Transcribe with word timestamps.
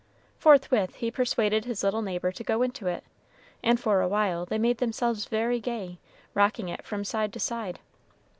Forthwith 0.39 0.95
he 0.95 1.11
persuaded 1.11 1.65
his 1.65 1.83
little 1.83 2.01
neighbor 2.01 2.31
to 2.31 2.43
go 2.43 2.63
into 2.63 2.87
it, 2.87 3.03
and 3.63 3.79
for 3.79 4.01
a 4.01 4.07
while 4.07 4.47
they 4.47 4.57
made 4.57 4.79
themselves 4.79 5.25
very 5.25 5.59
gay, 5.59 5.99
rocking 6.33 6.69
it 6.69 6.83
from 6.83 7.03
side 7.03 7.31
to 7.33 7.39
side. 7.39 7.79